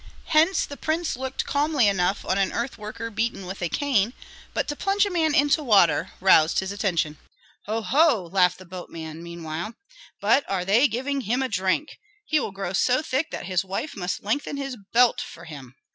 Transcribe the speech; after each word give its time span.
Hence 0.29 0.65
the 0.65 0.77
prince 0.77 1.15
looked 1.15 1.45
calmly 1.45 1.87
enough 1.87 2.25
on 2.25 2.39
an 2.39 2.51
earth 2.51 2.75
worker 2.79 3.11
beaten 3.11 3.45
with 3.45 3.61
a 3.61 3.69
cane; 3.69 4.15
but 4.51 4.67
to 4.69 4.75
plunge 4.75 5.05
a 5.05 5.11
man 5.11 5.35
into 5.35 5.61
water 5.63 6.13
roused 6.19 6.57
his 6.57 6.71
attention. 6.71 7.19
"Ho! 7.67 7.81
ho!" 7.83 8.25
laughed 8.33 8.57
the 8.57 8.65
boatman, 8.65 9.21
meanwhile, 9.21 9.75
"but 10.19 10.43
are 10.49 10.65
they 10.65 10.87
giving 10.87 11.21
him 11.21 11.47
drink! 11.49 11.99
He 12.25 12.39
will 12.39 12.49
grow 12.51 12.73
so 12.73 13.03
thick 13.03 13.29
that 13.29 13.45
his 13.45 13.63
wife 13.63 13.95
must 13.95 14.23
lengthen 14.23 14.57
his 14.57 14.75
belt 14.91 15.21
for 15.21 15.45
him." 15.45 15.75